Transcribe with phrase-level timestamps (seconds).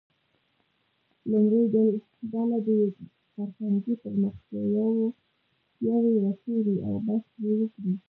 [1.31, 1.63] لومړۍ
[2.31, 2.79] ډله دې
[3.33, 7.93] فرهنګي پرمختیاوې وڅېړي او بحث پرې وکړي.